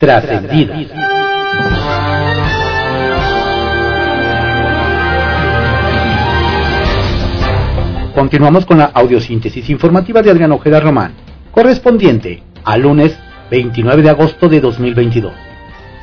[0.00, 0.86] Trascendidas.
[8.14, 11.12] Continuamos con la audiosíntesis informativa de Adrián Ojeda Román,
[11.50, 13.18] correspondiente al lunes
[13.50, 15.34] 29 de agosto de 2022.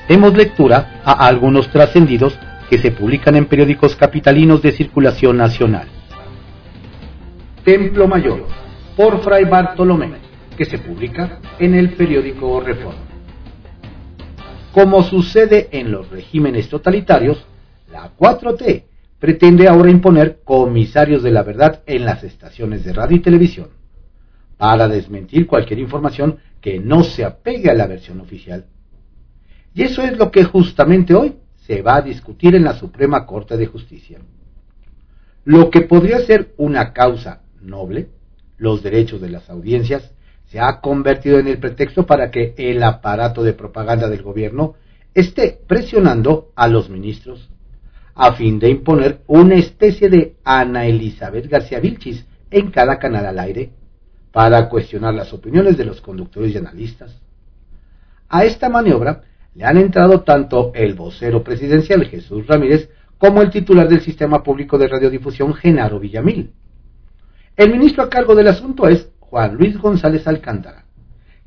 [0.07, 2.37] Demos lectura a algunos trascendidos
[2.69, 5.87] que se publican en periódicos capitalinos de circulación nacional.
[7.65, 8.45] Templo Mayor,
[8.95, 10.11] por Fray Bartolomé,
[10.55, 13.06] que se publica en el periódico Reforma.
[14.73, 17.43] Como sucede en los regímenes totalitarios,
[17.91, 18.83] la 4T
[19.19, 23.69] pretende ahora imponer comisarios de la verdad en las estaciones de radio y televisión,
[24.57, 28.65] para desmentir cualquier información que no se apegue a la versión oficial.
[29.73, 33.57] Y eso es lo que justamente hoy se va a discutir en la Suprema Corte
[33.57, 34.19] de Justicia.
[35.43, 38.09] Lo que podría ser una causa noble,
[38.57, 40.13] los derechos de las audiencias,
[40.47, 44.75] se ha convertido en el pretexto para que el aparato de propaganda del gobierno
[45.13, 47.49] esté presionando a los ministros
[48.17, 53.37] a fin de imponer una especie de Ana Elizabeth García Vilchis en cada canal al
[53.37, 53.69] aire
[54.31, 57.21] para cuestionar las opiniones de los conductores y analistas.
[58.27, 59.21] A esta maniobra
[59.53, 64.77] le han entrado tanto el vocero presidencial Jesús Ramírez como el titular del Sistema Público
[64.77, 66.51] de Radiodifusión Genaro Villamil.
[67.55, 70.85] El ministro a cargo del asunto es Juan Luis González Alcántara,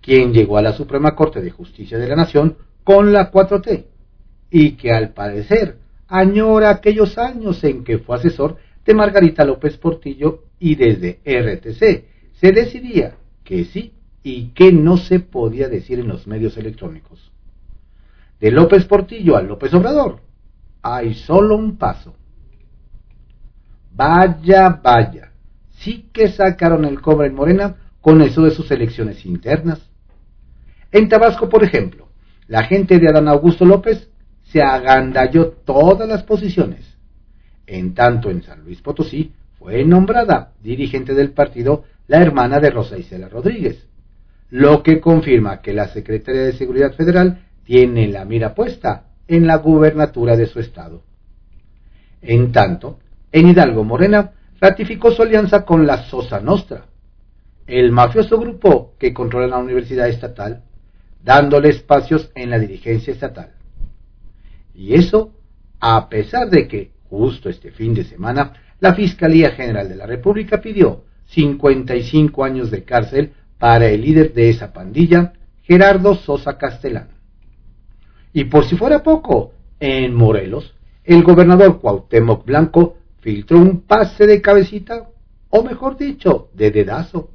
[0.01, 3.85] quien llegó a la Suprema Corte de Justicia de la Nación con la 4T
[4.51, 5.79] y que al parecer
[6.09, 12.53] añora aquellos años en que fue asesor de Margarita López Portillo y desde RTC se
[12.53, 17.31] decidía que sí y que no se podía decir en los medios electrónicos.
[18.41, 20.21] De López Portillo a López Obrador
[20.83, 22.15] hay solo un paso.
[23.93, 25.30] Vaya, vaya,
[25.81, 29.81] sí que sacaron el cobre en Morena con eso de sus elecciones internas.
[30.93, 32.09] En Tabasco, por ejemplo,
[32.47, 34.11] la gente de Adán Augusto López
[34.45, 36.97] se agandalló todas las posiciones.
[37.67, 42.99] En tanto, en San Luis Potosí fue nombrada dirigente del partido la hermana de Rosa
[42.99, 43.87] Isela Rodríguez,
[44.51, 49.57] lo que confirma que la Secretaría de Seguridad Federal tiene la mira puesta en la
[49.57, 51.03] gubernatura de su estado.
[52.21, 52.99] En tanto,
[53.31, 56.87] en Hidalgo Morena ratificó su alianza con la Sosa Nostra,
[57.67, 60.65] el mafioso grupo que controla la universidad estatal,
[61.23, 63.53] dándole espacios en la dirigencia estatal.
[64.75, 65.33] Y eso
[65.81, 70.61] a pesar de que, justo este fin de semana, la Fiscalía General de la República
[70.61, 75.33] pidió 55 años de cárcel para el líder de esa pandilla,
[75.63, 77.09] Gerardo Sosa Castellán.
[78.33, 84.41] Y por si fuera poco, en Morelos, el gobernador Cuauhtémoc Blanco filtró un pase de
[84.41, 85.09] cabecita,
[85.51, 87.31] o mejor dicho, de dedazo,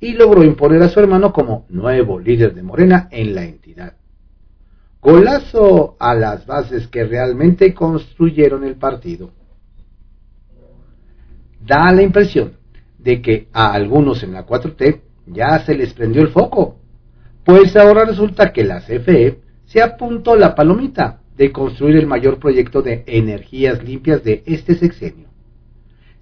[0.00, 3.94] y logró imponer a su hermano como nuevo líder de Morena en la entidad.
[5.00, 9.30] Golazo a las bases que realmente construyeron el partido.
[11.60, 12.54] Da la impresión
[12.98, 16.78] de que a algunos en la 4T ya se les prendió el foco,
[17.44, 22.82] pues ahora resulta que la CFE se apuntó la palomita de construir el mayor proyecto
[22.82, 25.28] de energías limpias de este sexenio.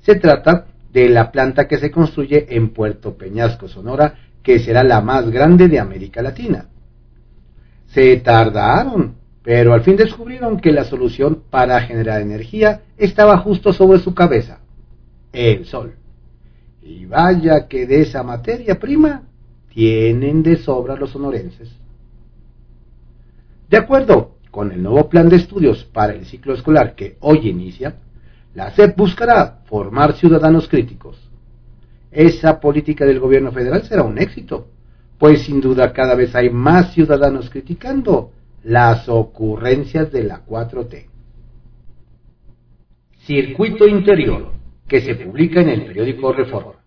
[0.02, 5.00] Se trata de la planta que se construye en Puerto Peñasco, Sonora, que será la
[5.00, 6.66] más grande de América Latina.
[7.86, 13.98] Se tardaron, pero al fin descubrieron que la solución para generar energía estaba justo sobre
[13.98, 14.60] su cabeza,
[15.32, 15.94] el sol.
[16.82, 19.22] Y vaya que de esa materia prima
[19.72, 21.70] tienen de sobra los sonorenses.
[23.68, 27.96] De acuerdo con el nuevo plan de estudios para el ciclo escolar que hoy inicia,
[28.54, 31.30] la SEP buscará formar ciudadanos críticos.
[32.10, 34.68] Esa política del gobierno federal será un éxito,
[35.18, 38.30] pues sin duda cada vez hay más ciudadanos criticando
[38.64, 41.04] las ocurrencias de la 4T.
[43.26, 44.52] Circuito Interior,
[44.88, 46.82] que se publica en el periódico Reforma.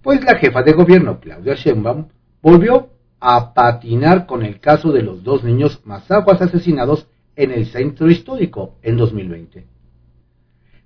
[0.00, 2.08] Pues la jefa de gobierno, Claudia Sheinbaum,
[2.40, 2.88] volvió
[3.20, 7.06] a patinar con el caso de los dos niños mazaguas asesinados
[7.36, 9.66] en el centro histórico en 2020.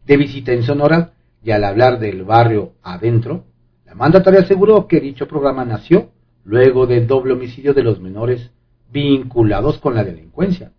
[0.07, 1.13] De visita en Sonora,
[1.43, 3.45] y al hablar del barrio adentro,
[3.87, 6.11] la mandataria aseguró que dicho programa nació
[6.45, 8.51] luego del doble homicidio de los menores
[8.91, 10.73] vinculados con la delincuencia.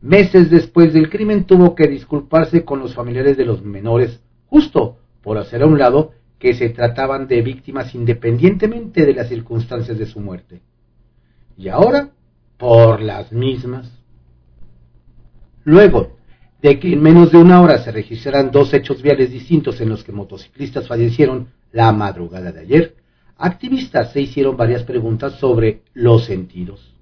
[0.00, 5.38] Meses después del crimen tuvo que disculparse con los familiares de los menores justo por
[5.38, 6.12] hacer a un lado
[6.42, 10.60] que se trataban de víctimas independientemente de las circunstancias de su muerte.
[11.56, 12.10] Y ahora,
[12.56, 13.88] por las mismas.
[15.62, 16.16] Luego
[16.60, 20.02] de que en menos de una hora se registraran dos hechos viales distintos en los
[20.02, 22.96] que motociclistas fallecieron la madrugada de ayer,
[23.38, 26.92] activistas se hicieron varias preguntas sobre los sentidos.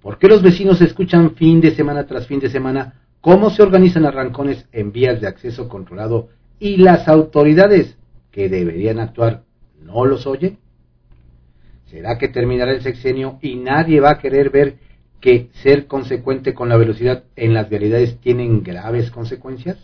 [0.00, 4.06] ¿Por qué los vecinos escuchan fin de semana tras fin de semana cómo se organizan
[4.06, 7.98] arrancones en vías de acceso controlado y las autoridades
[8.30, 9.44] que deberían actuar
[9.80, 10.58] no los oyen?
[11.86, 14.78] ¿Será que terminará el sexenio y nadie va a querer ver
[15.20, 19.78] que ser consecuente con la velocidad en las vialidades tienen graves consecuencias?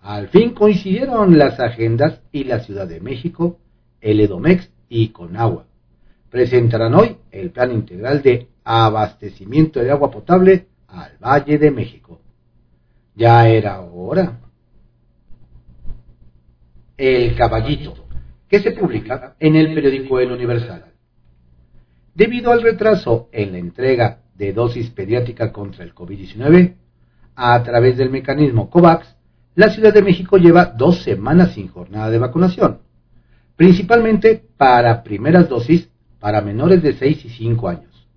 [0.00, 3.58] Al fin coincidieron las agendas y la Ciudad de México,
[4.00, 5.66] el Edomex y Conagua.
[6.30, 12.20] Presentarán hoy el plan integral de abastecimiento de agua potable al Valle de México.
[13.14, 14.38] Ya era hora.
[16.96, 17.94] El Caballito,
[18.48, 20.86] que se publica en el periódico El Universal.
[22.14, 26.76] Debido al retraso en la entrega de dosis pediátrica contra el COVID-19,
[27.34, 29.14] a través del mecanismo COVAX,
[29.54, 32.78] la Ciudad de México lleva dos semanas sin jornada de vacunación,
[33.56, 38.08] principalmente para primeras dosis para menores de 6 y 5 años,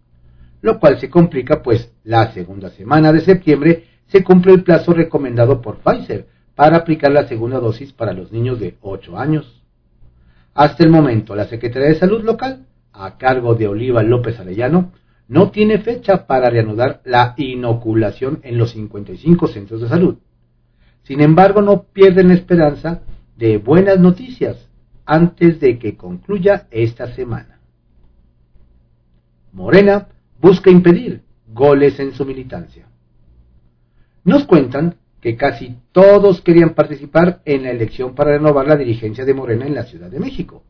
[0.62, 5.62] lo cual se complica pues la segunda semana de septiembre se cumple el plazo recomendado
[5.62, 6.28] por Pfizer
[6.60, 9.64] para aplicar la segunda dosis para los niños de 8 años.
[10.54, 14.92] Hasta el momento, la Secretaría de Salud local, a cargo de Oliva López Arellano,
[15.30, 20.18] no tiene fecha para reanudar la inoculación en los 55 centros de salud.
[21.04, 23.04] Sin embargo, no pierden esperanza
[23.38, 24.68] de buenas noticias
[25.06, 27.62] antes de que concluya esta semana.
[29.54, 30.10] Morena
[30.42, 32.86] busca impedir goles en su militancia.
[34.26, 39.34] Nos cuentan que casi todos querían participar en la elección para renovar la dirigencia de
[39.34, 40.64] Morena en la Ciudad de México,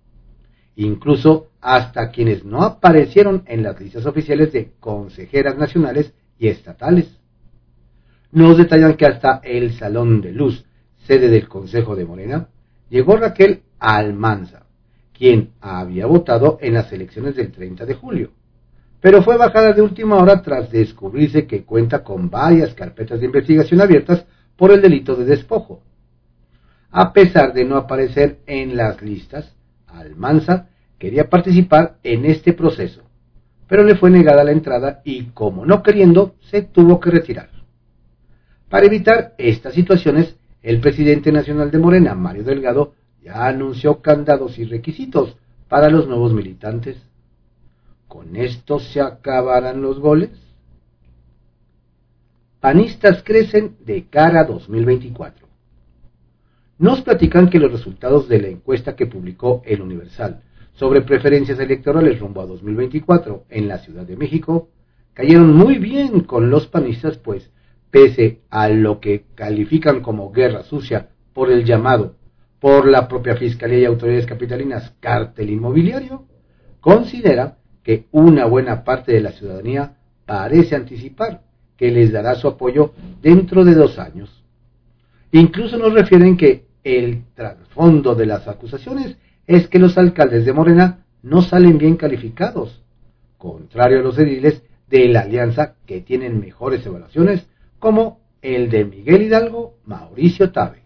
[0.76, 7.08] incluso hasta quienes no aparecieron en las listas oficiales de consejeras nacionales y estatales.
[8.32, 10.66] Nos detallan que hasta el Salón de Luz,
[11.06, 12.50] sede del Consejo de Morena,
[12.90, 14.66] llegó Raquel Almanza,
[15.14, 18.32] quien había votado en las elecciones del 30 de julio,
[19.02, 23.82] pero fue bajada de última hora tras descubrirse que cuenta con varias carpetas de investigación
[23.82, 24.26] abiertas
[24.60, 25.82] por el delito de despojo.
[26.92, 29.56] A pesar de no aparecer en las listas,
[29.88, 30.68] Almanza
[30.98, 33.04] quería participar en este proceso,
[33.68, 37.50] pero le fue negada la entrada y, como no queriendo, se tuvo que retirar.
[38.68, 44.66] Para evitar estas situaciones, el presidente nacional de Morena, Mario Delgado, ya anunció candados y
[44.66, 45.38] requisitos
[45.70, 46.98] para los nuevos militantes.
[48.10, 50.32] ¿Con esto se acabarán los goles?
[52.60, 55.48] Panistas crecen de cara a 2024.
[56.78, 60.42] Nos platican que los resultados de la encuesta que publicó El Universal
[60.74, 64.70] sobre preferencias electorales rumbo a 2024 en la Ciudad de México
[65.14, 67.50] cayeron muy bien con los panistas, pues
[67.92, 72.18] pese a lo que califican como guerra sucia por el llamado
[72.60, 76.26] por la propia Fiscalía y autoridades capitalinas cártel inmobiliario,
[76.82, 79.96] considera que una buena parte de la ciudadanía
[80.26, 81.49] parece anticipar
[81.80, 82.92] que les dará su apoyo
[83.22, 84.44] dentro de dos años.
[85.32, 89.16] Incluso nos refieren que el trasfondo de las acusaciones
[89.48, 92.84] es que los alcaldes de Morena no salen bien calificados,
[93.38, 97.48] contrario a los ediles de la alianza que tienen mejores evaluaciones
[97.80, 100.80] como el de Miguel Hidalgo, Mauricio Tabe.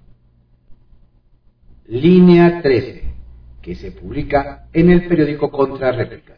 [1.87, 3.03] Línea 13,
[3.63, 6.37] que se publica en el periódico Contra Réplica.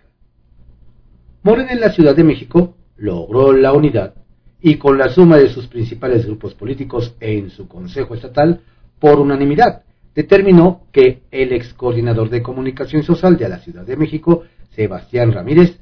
[1.44, 4.16] Morena en la Ciudad de México logró la unidad
[4.62, 8.62] y con la suma de sus principales grupos políticos en su Consejo Estatal,
[9.00, 9.83] por unanimidad,
[10.16, 15.80] determinó que el ex coordinador de comunicación social de la Ciudad de México, Sebastián Ramírez,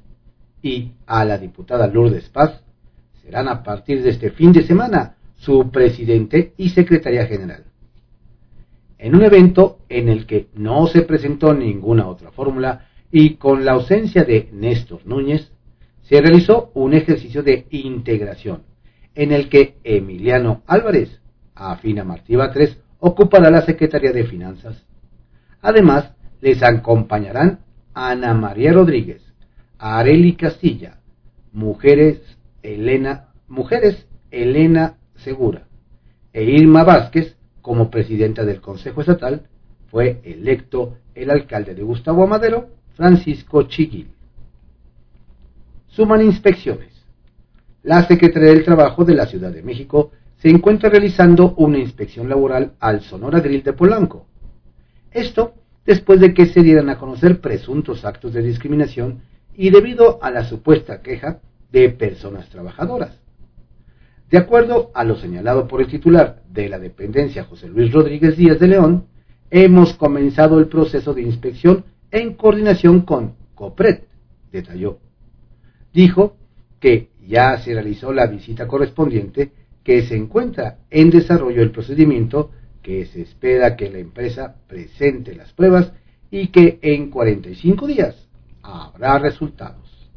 [0.62, 2.63] y a la diputada Lourdes Paz
[3.22, 7.65] serán a partir de este fin de semana su presidente y secretaria general.
[8.98, 13.74] En un evento en el que no se presentó ninguna otra fórmula y con la
[13.74, 15.51] ausencia de Néstor Núñez,
[16.03, 18.63] se realizó un ejercicio de integración
[19.15, 21.22] en el que Emiliano Álvarez,
[21.55, 24.86] afina Martí Batres, ocupará la Secretaría de Finanzas.
[25.62, 27.60] Además, les acompañarán
[27.93, 29.22] Ana María Rodríguez,
[29.77, 31.00] Areli Castilla,
[31.51, 32.22] mujeres
[32.63, 35.67] Elena, mujeres Elena Segura
[36.33, 39.48] e Irma Vázquez como presidenta del Consejo Estatal,
[39.88, 44.12] fue electo el alcalde de Gustavo Amadero, Francisco Chiguil.
[45.96, 47.06] Suman inspecciones.
[47.84, 52.74] La Secretaría del Trabajo de la Ciudad de México se encuentra realizando una inspección laboral
[52.80, 54.26] al Sonora Grill de Polanco.
[55.12, 55.54] Esto
[55.86, 59.22] después de que se dieran a conocer presuntos actos de discriminación
[59.54, 63.20] y debido a la supuesta queja de personas trabajadoras.
[64.32, 68.60] De acuerdo a lo señalado por el titular de la dependencia José Luis Rodríguez Díaz
[68.60, 69.06] de León,
[69.52, 74.06] hemos comenzado el proceso de inspección en coordinación con COPRED,
[74.52, 74.98] detalló.
[75.94, 76.38] Dijo
[76.80, 79.52] que ya se realizó la visita correspondiente,
[79.84, 85.54] que se encuentra en desarrollo el procedimiento, que se espera que la empresa presente las
[85.54, 85.94] pruebas
[86.30, 88.28] y que en 45 días
[88.62, 90.12] habrá resultados.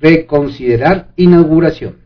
[0.00, 1.96] Reconsiderar inauguración.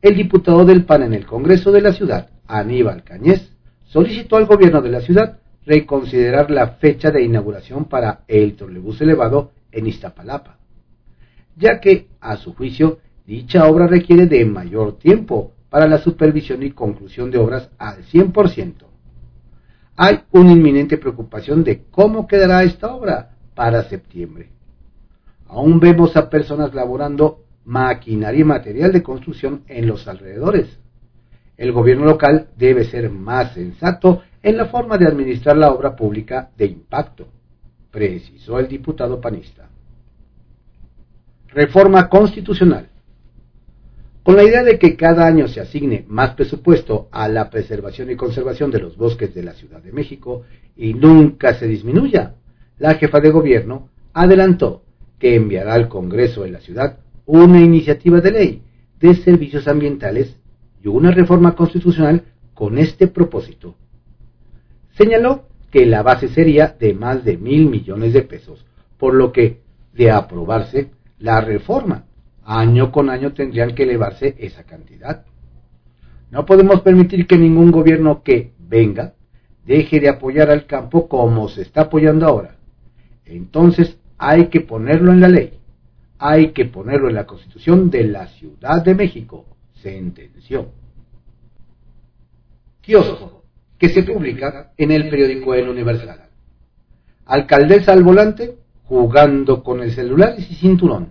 [0.00, 3.52] El diputado del PAN en el Congreso de la Ciudad, Aníbal Cañez,
[3.84, 9.52] solicitó al gobierno de la ciudad reconsiderar la fecha de inauguración para el trolebús elevado
[9.72, 10.58] en Iztapalapa,
[11.56, 16.70] ya que, a su juicio, dicha obra requiere de mayor tiempo para la supervisión y
[16.72, 18.74] conclusión de obras al 100%.
[19.96, 24.50] Hay una inminente preocupación de cómo quedará esta obra para septiembre.
[25.46, 30.78] Aún vemos a personas laborando maquinaria y material de construcción en los alrededores.
[31.56, 36.50] El gobierno local debe ser más sensato en la forma de administrar la obra pública
[36.56, 37.28] de impacto,
[37.92, 39.68] precisó el diputado panista.
[41.48, 42.88] Reforma constitucional.
[44.24, 48.16] Con la idea de que cada año se asigne más presupuesto a la preservación y
[48.16, 50.44] conservación de los bosques de la Ciudad de México
[50.76, 52.36] y nunca se disminuya,
[52.78, 54.84] la jefa de gobierno adelantó
[55.18, 58.62] que enviará al Congreso de la ciudad una iniciativa de ley
[59.00, 60.36] de servicios ambientales
[60.82, 63.74] y una reforma constitucional con este propósito.
[64.96, 68.64] Señaló que la base sería de más de mil millones de pesos,
[68.98, 69.62] por lo que,
[69.94, 72.04] de aprobarse la reforma,
[72.44, 75.24] año con año tendrían que elevarse esa cantidad.
[76.30, 79.14] No podemos permitir que ningún gobierno que venga
[79.64, 82.56] deje de apoyar al campo como se está apoyando ahora.
[83.24, 85.58] Entonces hay que ponerlo en la ley,
[86.18, 90.68] hay que ponerlo en la Constitución de la Ciudad de México, sentenció.
[92.82, 93.41] Kiosco,
[93.82, 96.28] que se publica en el periódico El Universal.
[97.26, 101.08] Alcaldesa al volante, jugando con el celular y cinturón.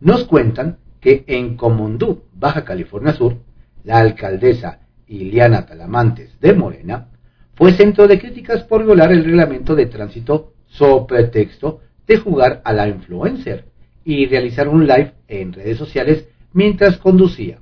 [0.00, 3.36] Nos cuentan que en Comondú, Baja California Sur,
[3.84, 7.06] la alcaldesa Iliana Talamantes de Morena
[7.54, 12.72] fue centro de críticas por violar el reglamento de tránsito sobre pretexto de jugar a
[12.72, 13.66] la influencer
[14.04, 17.60] y realizar un live en redes sociales mientras conducía.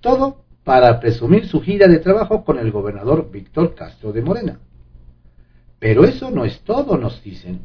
[0.00, 4.60] Todo para presumir su gira de trabajo con el gobernador Víctor Castro de Morena.
[5.78, 7.60] Pero eso no es todo, nos dicen,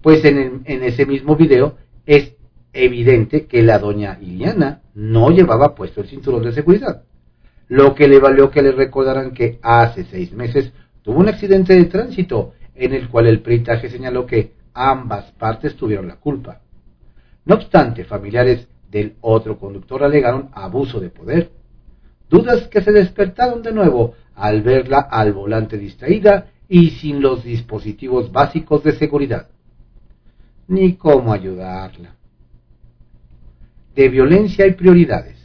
[0.00, 2.34] pues en, ese mismo video es
[2.72, 7.04] evidente que la doña Iliana no llevaba puesto el cinturón de seguridad,
[7.68, 10.72] lo que le valió que le recordaran que hace seis meses
[11.02, 16.08] tuvo un accidente de tránsito en el cual el peritaje señaló que ambas partes tuvieron
[16.08, 16.60] la culpa.
[17.44, 21.50] No obstante, familiares del otro conductor alegaron abuso de poder,
[22.32, 28.32] dudas que se despertaron de nuevo al verla al volante distraída y sin los dispositivos
[28.32, 29.48] básicos de seguridad.
[30.66, 32.16] Ni cómo ayudarla.
[33.94, 35.36] De violencia y prioridades.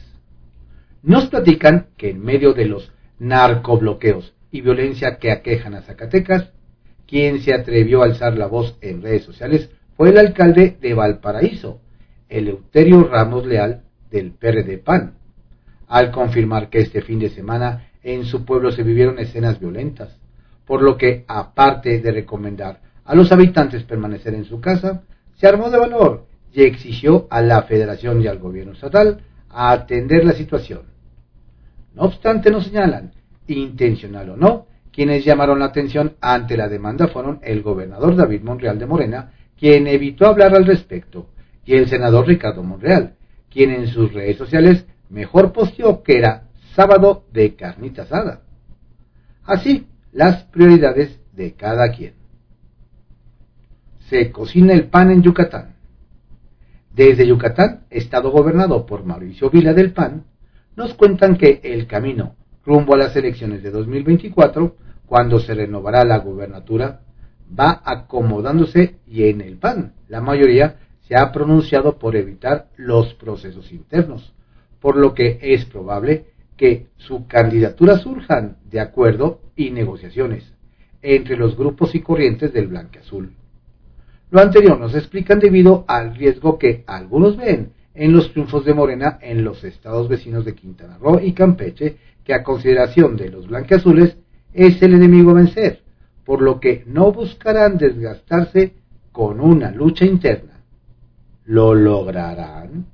[1.02, 6.52] Nos platican que en medio de los narcobloqueos y violencia que aquejan a Zacatecas,
[7.06, 11.82] quien se atrevió a alzar la voz en redes sociales fue el alcalde de Valparaíso,
[12.30, 15.17] Eleuterio Ramos Leal del PRD PAN,
[15.88, 20.16] al confirmar que este fin de semana en su pueblo se vivieron escenas violentas,
[20.66, 25.02] por lo que, aparte de recomendar a los habitantes permanecer en su casa,
[25.36, 30.24] se armó de valor y exigió a la federación y al gobierno estatal a atender
[30.24, 30.82] la situación.
[31.94, 33.12] No obstante, nos señalan,
[33.46, 38.78] intencional o no, quienes llamaron la atención ante la demanda fueron el gobernador David Monreal
[38.78, 41.30] de Morena, quien evitó hablar al respecto,
[41.64, 43.14] y el senador Ricardo Monreal,
[43.50, 48.42] quien en sus redes sociales mejor posteó que era sábado de carnita asada.
[49.44, 52.14] Así, las prioridades de cada quien.
[54.10, 55.74] Se cocina el pan en Yucatán.
[56.94, 60.24] Desde Yucatán, estado gobernado por Mauricio Vila del PAN,
[60.76, 62.34] nos cuentan que el camino
[62.64, 64.76] rumbo a las elecciones de 2024
[65.08, 67.00] cuando se renovará la gubernatura,
[67.58, 70.76] va acomodándose y en el PAN la mayoría
[71.08, 74.34] se ha pronunciado por evitar los procesos internos,
[74.80, 80.52] por lo que es probable que su candidatura surjan de acuerdo y negociaciones
[81.02, 83.32] entre los grupos y corrientes del Azul.
[84.30, 89.18] Lo anterior nos explican debido al riesgo que algunos ven en los triunfos de Morena
[89.22, 94.16] en los estados vecinos de Quintana Roo y Campeche, que a consideración de los blanqueazules
[94.52, 95.82] es el enemigo a vencer,
[96.24, 98.74] por lo que no buscarán desgastarse
[99.12, 100.60] con una lucha interna.
[101.46, 102.86] ¿Lo lograrán?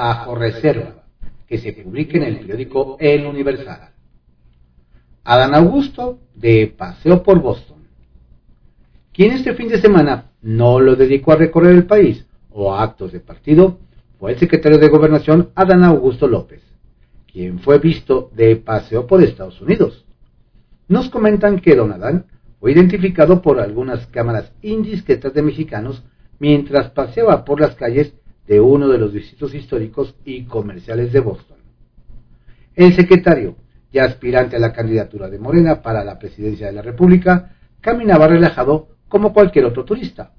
[0.00, 1.04] Bajo reserva,
[1.46, 3.90] que se publique en el periódico El Universal.
[5.24, 7.82] Adán Augusto, de Paseo por Boston.
[9.12, 13.12] Quien este fin de semana no lo dedicó a recorrer el país o a actos
[13.12, 13.78] de partido
[14.18, 16.62] fue el secretario de Gobernación Adán Augusto López,
[17.30, 20.06] quien fue visto de paseo por Estados Unidos.
[20.88, 22.24] Nos comentan que don Adán
[22.58, 26.02] fue identificado por algunas cámaras indiscretas de mexicanos
[26.38, 28.14] mientras paseaba por las calles
[28.50, 31.58] de uno de los distritos históricos y comerciales de Boston.
[32.74, 33.54] El secretario,
[33.92, 38.88] ya aspirante a la candidatura de Morena para la presidencia de la República, caminaba relajado
[39.08, 40.32] como cualquier otro turista,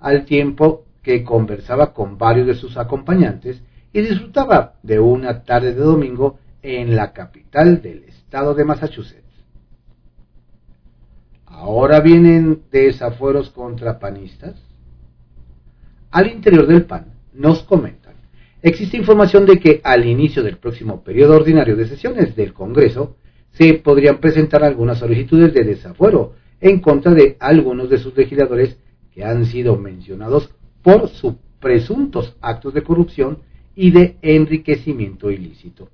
[0.00, 5.80] al tiempo que conversaba con varios de sus acompañantes y disfrutaba de una tarde de
[5.80, 9.46] domingo en la capital del estado de Massachusetts.
[11.46, 14.56] ¿Ahora vienen desafueros contra panistas?
[16.10, 18.14] Al interior del PAN nos comentan,
[18.62, 23.16] existe información de que al inicio del próximo periodo ordinario de sesiones del Congreso
[23.50, 28.78] se podrían presentar algunas solicitudes de desafuero en contra de algunos de sus legisladores
[29.12, 30.50] que han sido mencionados
[30.82, 33.38] por sus presuntos actos de corrupción
[33.74, 35.88] y de enriquecimiento ilícito.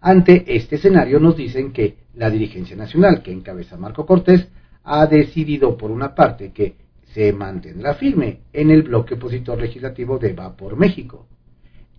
[0.00, 4.48] Ante este escenario nos dicen que la dirigencia nacional que encabeza Marco Cortés
[4.84, 6.74] ha decidido por una parte que
[7.14, 11.26] se mantendrá firme en el bloque opositor legislativo de Va por México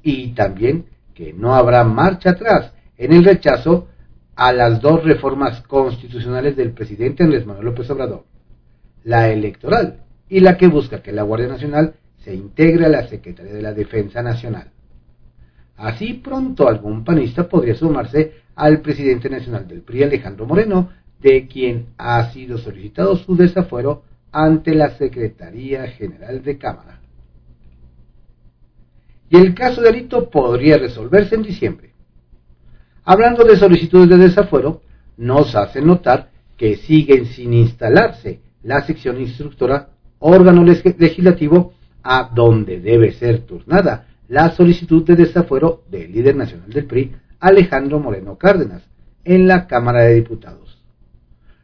[0.02, 3.88] y también que no habrá marcha atrás en el rechazo
[4.36, 8.26] a las dos reformas constitucionales del presidente Andrés Manuel López Obrador,
[9.04, 11.94] la electoral y la que busca que la Guardia Nacional
[12.24, 14.72] se integre a la Secretaría de la Defensa Nacional.
[15.78, 20.90] Así pronto algún panista podría sumarse al presidente nacional del PRI, Alejandro Moreno,
[21.22, 24.04] de quien ha sido solicitado su desafuero
[24.34, 27.00] ante la Secretaría General de Cámara.
[29.30, 31.94] Y el caso de Alito podría resolverse en diciembre.
[33.06, 34.82] Hablando de solicitudes de desafuero,
[35.18, 43.12] nos hace notar que siguen sin instalarse la sección instructora órgano legislativo a donde debe
[43.12, 48.84] ser turnada la solicitud de desafuero del líder nacional del PRI, Alejandro Moreno Cárdenas,
[49.24, 50.82] en la Cámara de Diputados.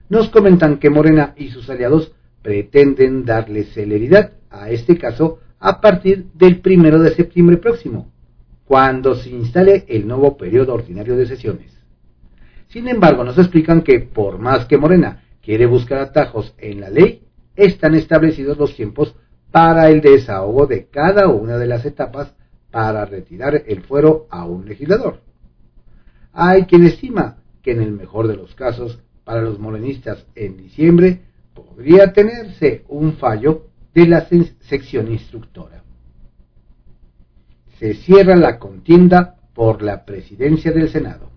[0.10, 2.12] Nos comentan que Morena y sus aliados
[2.50, 8.12] pretenden darle celeridad a este caso a partir del primero de septiembre próximo,
[8.66, 11.80] cuando se instale el nuevo periodo ordinario de sesiones.
[12.66, 17.22] Sin embargo, nos explican que por más que Morena quiere buscar atajos en la ley,
[17.56, 19.16] están establecidos los tiempos
[19.52, 22.34] para el desahogo de cada una de las etapas
[22.72, 25.22] para retirar el fuero a un legislador.
[26.34, 31.29] Hay quien estima que en el mejor de los casos, para los morenistas en diciembre,
[31.64, 34.28] podría tenerse un fallo de la
[34.62, 35.84] sección instructora.
[37.80, 41.30] Se cierra la contienda por la presidencia del Senado.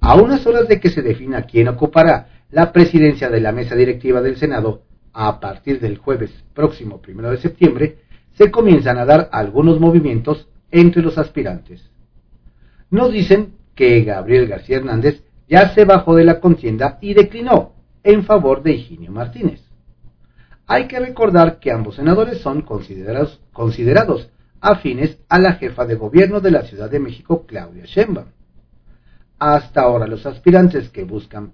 [0.00, 4.20] A unas horas de que se defina quién ocupará la presidencia de la mesa directiva
[4.20, 7.98] del Senado, a partir del jueves próximo primero de septiembre,
[8.32, 11.90] se comienzan a dar algunos movimientos entre los aspirantes.
[12.90, 17.73] Nos dicen que Gabriel García Hernández ya se bajó de la contienda y declinó
[18.04, 19.62] en favor de Higinio Martínez.
[20.66, 26.40] Hay que recordar que ambos senadores son considerados, considerados afines a la jefa de gobierno
[26.40, 28.28] de la Ciudad de México, Claudia Sheinbaum.
[29.38, 31.52] Hasta ahora los aspirantes que buscan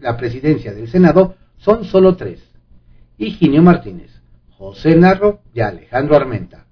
[0.00, 2.42] la presidencia del Senado son solo tres.
[3.18, 4.10] Higinio Martínez,
[4.50, 6.66] José Narro y Alejandro Armenta,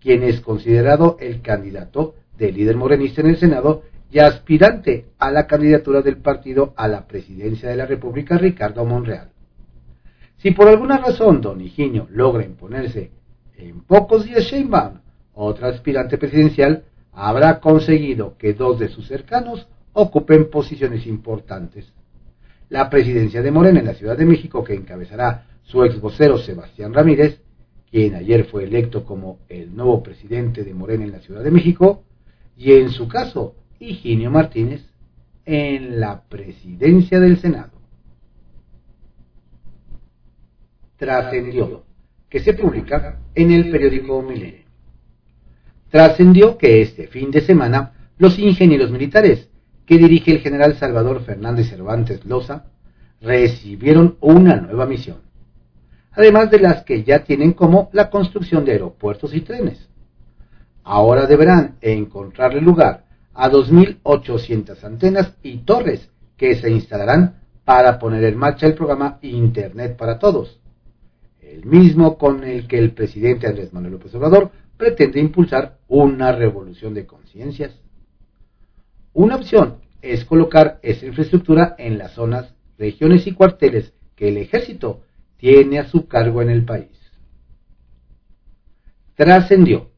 [0.00, 3.82] quien es considerado el candidato del líder morenista en el Senado
[4.14, 9.32] y aspirante a la candidatura del partido a la presidencia de la República, Ricardo Monreal.
[10.36, 13.10] Si por alguna razón don Higinio logra imponerse
[13.56, 15.00] en pocos días Sheinbaum,
[15.32, 21.92] otra aspirante presidencial, habrá conseguido que dos de sus cercanos ocupen posiciones importantes.
[22.68, 26.94] La presidencia de Morena en la Ciudad de México, que encabezará su ex vocero Sebastián
[26.94, 27.40] Ramírez,
[27.90, 32.04] quien ayer fue electo como el nuevo presidente de Morena en la Ciudad de México,
[32.56, 34.84] y en su caso, Higinio Martínez,
[35.44, 37.72] en la presidencia del Senado.
[40.96, 41.84] Trascendió
[42.28, 44.64] que se publica en el periódico Milenio.
[45.90, 49.48] Trascendió que este fin de semana los ingenieros militares
[49.86, 52.64] que dirige el general Salvador Fernández Cervantes Loza
[53.20, 55.18] recibieron una nueva misión,
[56.12, 59.88] además de las que ya tienen como la construcción de aeropuertos y trenes.
[60.82, 68.36] Ahora deberán encontrarle lugar a 2.800 antenas y torres que se instalarán para poner en
[68.36, 70.60] marcha el programa Internet para Todos,
[71.40, 76.94] el mismo con el que el presidente Andrés Manuel López Obrador pretende impulsar una revolución
[76.94, 77.80] de conciencias.
[79.12, 85.02] Una opción es colocar esa infraestructura en las zonas, regiones y cuarteles que el ejército
[85.36, 86.90] tiene a su cargo en el país.
[89.14, 89.93] Trascendió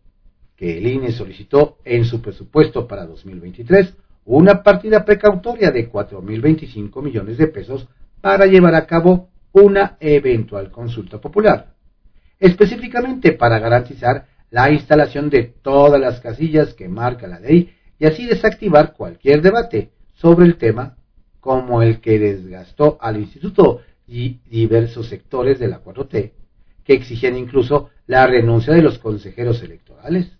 [0.56, 7.38] que el INE solicitó en su presupuesto para 2023 una partida precautoria de 4.025 millones
[7.38, 7.86] de pesos
[8.20, 11.74] para llevar a cabo una eventual consulta popular,
[12.38, 18.26] específicamente para garantizar la instalación de todas las casillas que marca la ley y así
[18.26, 20.96] desactivar cualquier debate sobre el tema
[21.40, 26.32] como el que desgastó al instituto y diversos sectores de la 4T,
[26.84, 30.30] que exigían incluso la renuncia de los consejeros electorales.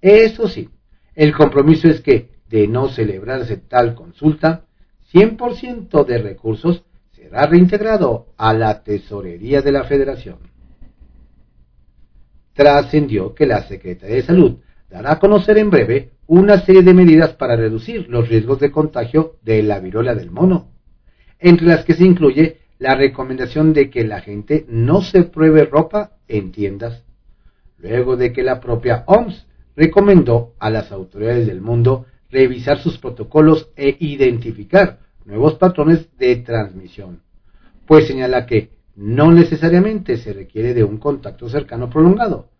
[0.00, 0.68] Eso sí,
[1.14, 4.64] el compromiso es que, de no celebrarse tal consulta,
[5.12, 10.38] 100% de recursos será reintegrado a la tesorería de la federación.
[12.54, 14.58] Trascendió que la Secretaría de Salud
[14.88, 19.36] dará a conocer en breve una serie de medidas para reducir los riesgos de contagio
[19.42, 20.70] de la viruela del mono,
[21.38, 26.12] entre las que se incluye la recomendación de que la gente no se pruebe ropa
[26.28, 27.04] en tiendas,
[27.78, 29.47] luego de que la propia OMS
[29.78, 37.22] recomendó a las autoridades del mundo revisar sus protocolos e identificar nuevos patrones de transmisión,
[37.86, 42.50] pues señala que no necesariamente se requiere de un contacto cercano prolongado,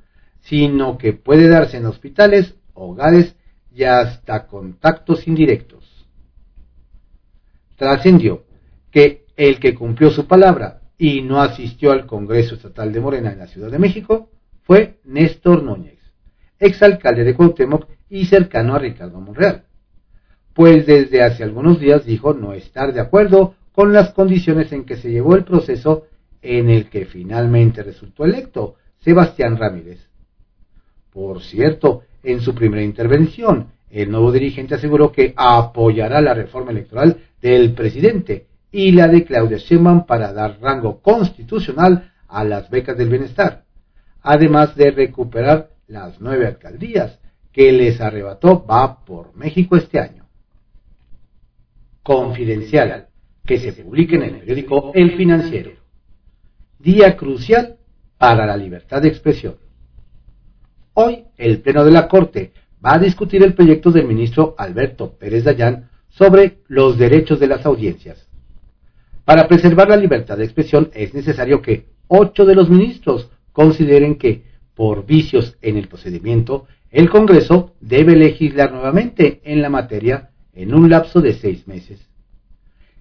[0.43, 3.35] sino que puede darse en hospitales, hogares
[3.75, 6.07] y hasta contactos indirectos.
[7.75, 8.45] Trascendió
[8.93, 13.39] que el que cumplió su palabra y no asistió al Congreso Estatal de Morena en
[13.39, 14.31] la Ciudad de México
[14.63, 15.98] fue Néstor Núñez,
[16.59, 19.65] exalcalde de Cuauhtémoc y cercano a Ricardo Monreal,
[20.55, 24.97] pues desde hace algunos días dijo no estar de acuerdo con las condiciones en que
[24.97, 26.07] se llevó el proceso
[26.43, 30.09] en el que finalmente resultó electo Sebastián Ramírez.
[31.13, 37.19] Por cierto, en su primera intervención, el nuevo dirigente aseguró que apoyará la reforma electoral
[37.41, 43.09] del presidente y la de Claudia Sheinbaum para dar rango constitucional a las becas del
[43.09, 43.65] bienestar,
[44.23, 47.19] además de recuperar las nueve alcaldías
[47.51, 50.27] que les arrebató Va por México este año.
[52.03, 53.09] Confidencial,
[53.45, 55.73] que se publique en el periódico El Financiero.
[56.79, 57.79] Día crucial
[58.19, 59.57] para la libertad de expresión.
[60.93, 62.53] Hoy el Pleno de la Corte
[62.85, 67.65] va a discutir el proyecto del ministro Alberto Pérez Dayán sobre los derechos de las
[67.65, 68.29] audiencias.
[69.25, 74.45] Para preservar la libertad de expresión es necesario que ocho de los ministros consideren que,
[74.79, 80.89] por vicios en el procedimiento, el Congreso debe legislar nuevamente en la materia en un
[80.89, 81.99] lapso de seis meses.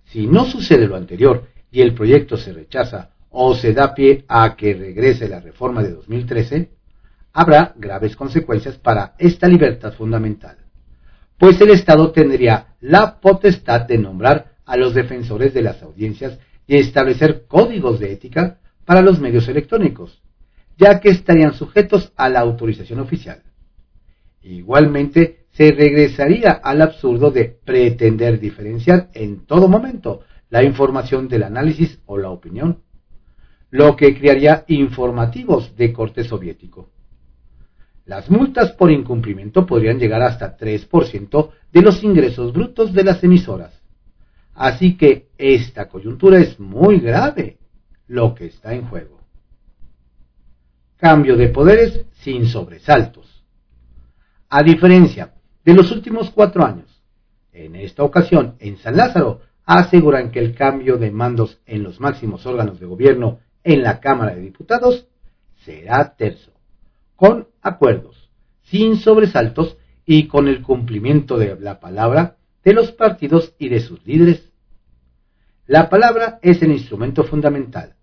[0.05, 4.55] Si no sucede lo anterior y el proyecto se rechaza o se da pie a
[4.55, 6.71] que regrese la reforma de 2013,
[7.31, 10.57] habrá graves consecuencias para esta libertad fundamental,
[11.37, 16.77] pues el Estado tendría la potestad de nombrar a los defensores de las audiencias y
[16.77, 20.23] establecer códigos de ética para los medios electrónicos,
[20.77, 23.43] ya que estarían sujetos a la autorización oficial.
[24.41, 31.99] Igualmente, se regresaría al absurdo de pretender diferenciar en todo momento la información del análisis
[32.05, 32.83] o la opinión,
[33.71, 36.91] lo que crearía informativos de corte soviético.
[38.05, 43.81] Las multas por incumplimiento podrían llegar hasta 3% de los ingresos brutos de las emisoras.
[44.53, 47.57] Así que esta coyuntura es muy grave,
[48.07, 49.16] lo que está en juego.
[50.97, 53.45] Cambio de poderes sin sobresaltos.
[54.49, 55.33] A diferencia
[55.63, 57.03] de los últimos cuatro años,
[57.51, 62.45] en esta ocasión en San Lázaro aseguran que el cambio de mandos en los máximos
[62.45, 65.07] órganos de gobierno en la Cámara de Diputados
[65.65, 66.51] será terzo
[67.17, 68.29] con acuerdos,
[68.61, 74.05] sin sobresaltos y con el cumplimiento de la palabra de los partidos y de sus
[74.05, 74.53] líderes.
[75.65, 77.96] La palabra es el instrumento fundamental.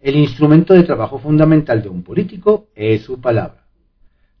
[0.00, 3.66] El instrumento de trabajo fundamental de un político es su palabra.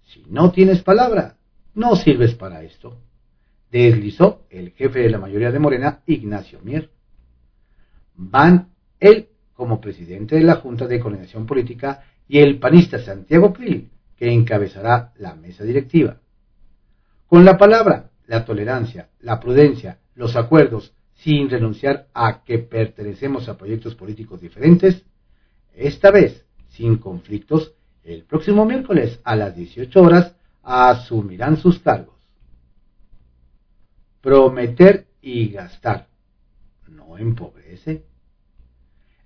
[0.06, 1.36] Si no tienes palabra,
[1.74, 2.96] no sirves para esto.
[3.70, 6.90] Deslizó el jefe de la mayoría de Morena, Ignacio Mier.
[8.14, 13.90] Van él como presidente de la Junta de Coordinación Política y el panista Santiago Krill
[14.16, 16.20] que encabezará la mesa directiva.
[17.26, 23.56] Con la palabra, la tolerancia, la prudencia, los acuerdos, sin renunciar a que pertenecemos a
[23.58, 25.04] proyectos políticos diferentes,
[25.78, 32.16] esta vez sin conflictos, el próximo miércoles a las 18 horas asumirán sus cargos.
[34.20, 36.08] Prometer y gastar
[36.88, 38.04] no empobrece.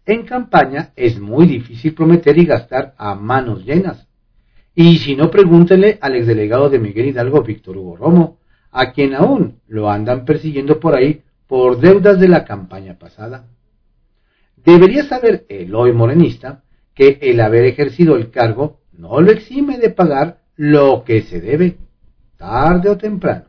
[0.05, 4.09] En campaña es muy difícil prometer y gastar a manos llenas,
[4.75, 8.39] y si no, pregúntenle al exdelegado de Miguel Hidalgo, Víctor Hugo Romo,
[8.71, 13.47] a quien aún lo andan persiguiendo por ahí por deudas de la campaña pasada.
[14.65, 16.63] Debería saber el hoy morenista
[16.95, 21.79] que el haber ejercido el cargo no lo exime de pagar lo que se debe,
[22.37, 23.47] tarde o temprano.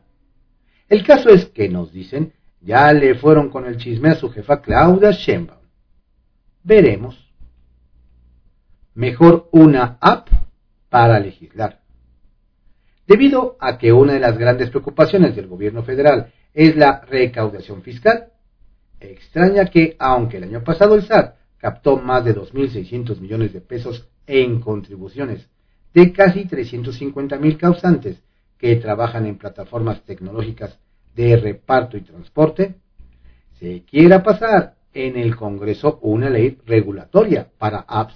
[0.88, 4.60] El caso es que nos dicen, ya le fueron con el chisme a su jefa
[4.60, 5.60] Claudia Sheinbaum.
[6.62, 7.32] Veremos.
[8.94, 10.28] Mejor una app
[10.88, 11.80] para legislar.
[13.06, 18.28] Debido a que una de las grandes preocupaciones del gobierno federal es la recaudación fiscal,
[19.12, 24.08] extraña que, aunque el año pasado el SAT captó más de 2.600 millones de pesos
[24.26, 25.48] en contribuciones
[25.94, 28.22] de casi 350.000 causantes
[28.58, 30.78] que trabajan en plataformas tecnológicas
[31.14, 32.74] de reparto y transporte,
[33.60, 38.14] se quiera pasar en el Congreso una ley regulatoria para apps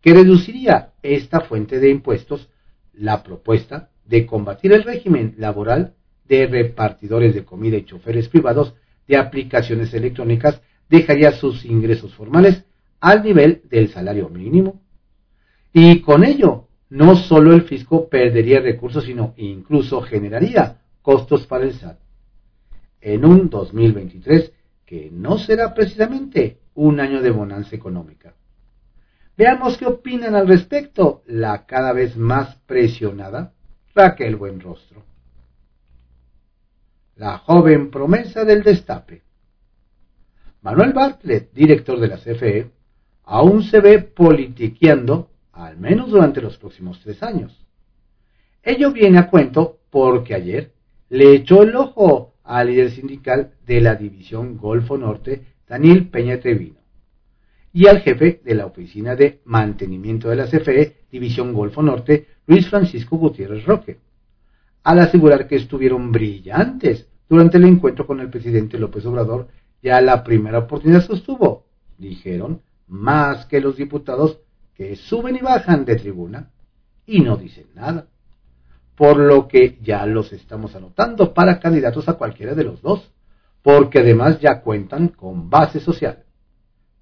[0.00, 2.48] que reduciría esta fuente de impuestos,
[2.92, 5.94] la propuesta de combatir el régimen laboral
[6.28, 8.74] de repartidores de comida y choferes privados
[9.06, 12.64] de aplicaciones electrónicas dejaría sus ingresos formales
[13.00, 14.80] al nivel del salario mínimo.
[15.72, 21.74] Y con ello, no solo el fisco perdería recursos, sino incluso generaría costos para el
[21.74, 21.98] SAT.
[23.00, 24.52] En un 2023
[24.86, 28.34] que no será precisamente un año de bonanza económica.
[29.36, 33.52] Veamos qué opinan al respecto la cada vez más presionada
[33.94, 35.02] Raquel Buenrostro.
[37.16, 39.22] La joven promesa del destape.
[40.62, 42.70] Manuel Bartlett, director de la CFE,
[43.24, 47.64] aún se ve politiqueando, al menos durante los próximos tres años.
[48.62, 50.72] Ello viene a cuento porque ayer
[51.08, 56.80] le echó el ojo al líder sindical de la división Golfo Norte, Daniel Peña Trevino,
[57.72, 62.68] y al jefe de la oficina de mantenimiento de la CFE, división Golfo Norte, Luis
[62.68, 63.98] Francisco Gutiérrez Roque,
[64.84, 69.48] al asegurar que estuvieron brillantes durante el encuentro con el presidente López Obrador,
[69.82, 71.64] ya la primera oportunidad sostuvo,
[71.98, 74.38] dijeron, más que los diputados
[74.74, 76.50] que suben y bajan de tribuna
[77.06, 78.06] y no dicen nada.
[78.94, 83.10] Por lo que ya los estamos anotando para candidatos a cualquiera de los dos,
[83.62, 86.24] porque además ya cuentan con base social.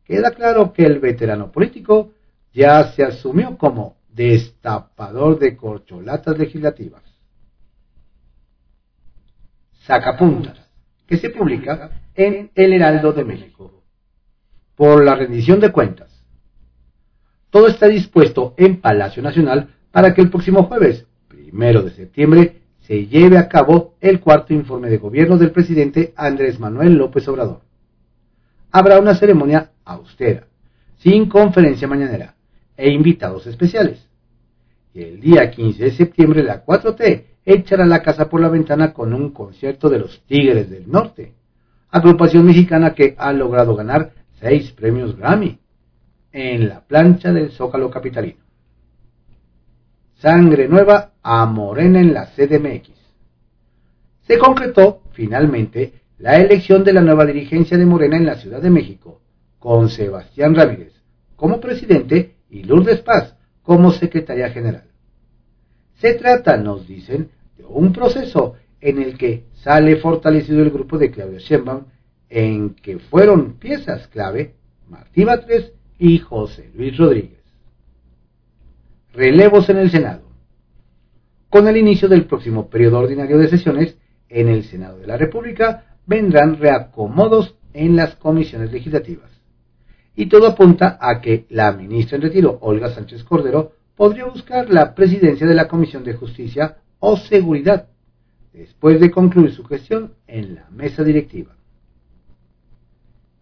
[0.05, 2.13] Queda claro que el veterano político
[2.53, 7.12] ya se asumió como destapador de corcholatas legislativas.
[9.87, 10.59] Sacapuntas,
[11.07, 13.83] que se publica en El Heraldo de México.
[14.77, 16.25] Por la rendición de cuentas.
[17.51, 23.07] Todo está dispuesto en Palacio Nacional para que el próximo jueves, primero de septiembre, se
[23.07, 27.63] lleve a cabo el cuarto informe de gobierno del presidente Andrés Manuel López Obrador.
[28.71, 30.47] Habrá una ceremonia austera,
[30.99, 32.37] sin conferencia mañanera,
[32.77, 34.09] e invitados especiales.
[34.95, 39.13] Y el día 15 de septiembre la 4T echará la casa por la ventana con
[39.13, 41.35] un concierto de los Tigres del Norte,
[41.91, 45.59] agrupación mexicana que ha logrado ganar seis premios Grammy
[46.33, 48.41] en la plancha del Zócalo Capitalino.
[50.15, 52.91] Sangre nueva a Morena en la CDMX.
[54.23, 58.71] Se concretó finalmente la elección de la nueva dirigencia de Morena en la Ciudad de
[58.71, 59.21] México,
[59.59, 60.93] con Sebastián Ramírez
[61.43, 64.85] como presidente y Lourdes Paz como secretaria general.
[66.03, 71.13] Se trata, nos dicen, de un proceso en el que sale fortalecido el grupo de
[71.13, 71.85] Claudia Sheinbaum,
[72.29, 74.57] en que fueron piezas clave
[74.89, 77.39] Martí Batres y José Luis Rodríguez.
[79.13, 80.23] Relevos en el Senado.
[81.49, 83.97] Con el inicio del próximo periodo ordinario de sesiones,
[84.29, 89.31] en el Senado de la República vendrán reacomodos en las comisiones legislativas
[90.17, 94.95] y todo apunta a que la ministra en retiro, Olga Sánchez Cordero, podría buscar la
[94.95, 97.89] presidencia de la Comisión de Justicia o Seguridad,
[98.53, 101.57] después de concluir su gestión en la mesa directiva.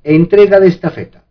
[0.03, 1.25] Entrega de estafeta.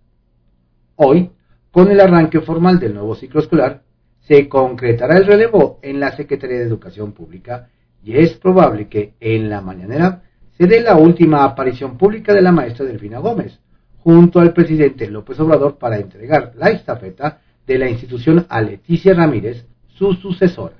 [0.95, 1.31] Hoy,
[1.71, 3.83] con el arranque formal del nuevo ciclo escolar,
[4.21, 7.69] se concretará el relevo en la Secretaría de Educación Pública
[8.03, 10.23] y es probable que en la mañanera
[10.57, 13.59] se dé la última aparición pública de la maestra Delfina Gómez,
[13.97, 19.67] junto al presidente López Obrador para entregar la estafeta de la institución a Leticia Ramírez,
[19.89, 20.77] su sucesora.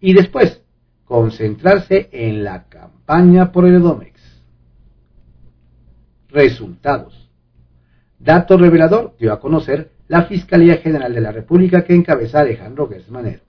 [0.00, 0.62] Y después,
[1.04, 4.20] concentrarse en la campaña por el Edomex.
[6.28, 7.28] Resultados.
[8.20, 13.40] Dato revelador dio a conocer la Fiscalía General de la República que encabeza Alejandro Gersmanero.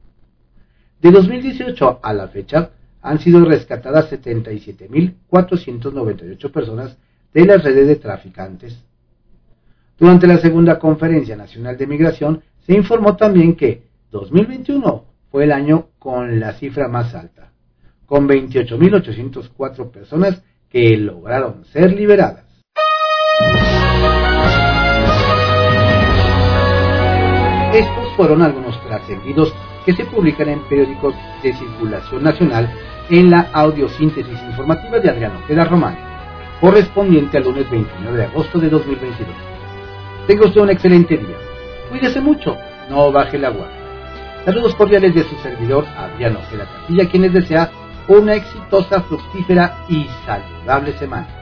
[0.99, 2.71] De 2018 a la fecha
[3.04, 6.97] han sido rescatadas 77.498 personas
[7.36, 8.84] de las redes de traficantes.
[10.02, 15.90] Durante la segunda Conferencia Nacional de Migración se informó también que 2021 fue el año
[16.00, 17.52] con la cifra más alta,
[18.08, 22.46] con 28.804 personas que lograron ser liberadas.
[28.18, 29.54] fueron algunos trascendidos
[29.86, 32.70] que se publican en periódicos de circulación nacional
[33.10, 35.98] en la audiosíntesis informativa de Adriano Ojeda Román,
[36.60, 39.51] correspondiente al lunes 29 de agosto de 2022.
[40.28, 41.38] Tenga usted un excelente día.
[41.90, 42.58] Cuídese mucho,
[42.90, 43.68] no baje el agua.
[44.46, 47.70] Saludos cordiales de su servidor Adriano Ojeda Castilla, quien les desea
[48.08, 51.40] una exitosa, fructífera y saludable semana.